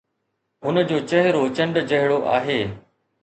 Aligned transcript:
هن 0.63 0.75
جو 0.91 0.97
چهرو 1.11 1.43
چنڊ 1.57 1.75
جهڙو 1.91 2.17
آهي 2.35 2.59